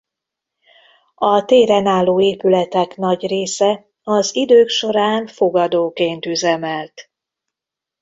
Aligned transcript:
A 1.15 1.45
téren 1.45 1.85
álló 1.87 2.21
épületek 2.21 2.95
nagy 2.95 3.27
része 3.27 3.85
az 4.03 4.35
idők 4.35 4.69
során 4.69 5.27
fogadóként 5.27 6.25
üzemelt. 6.25 7.11